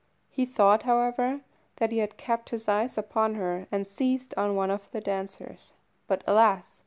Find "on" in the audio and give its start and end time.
4.35-4.55